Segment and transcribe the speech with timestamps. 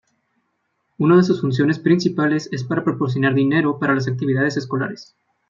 [0.97, 5.15] Uno de sus funciones principales es para proporcionar dinero para las actividades escolares.